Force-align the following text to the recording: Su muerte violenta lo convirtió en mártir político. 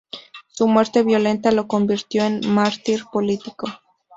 Su 0.47 0.65
muerte 0.67 1.03
violenta 1.03 1.51
lo 1.51 1.67
convirtió 1.67 2.23
en 2.25 2.41
mártir 2.51 3.03
político. 3.13 3.67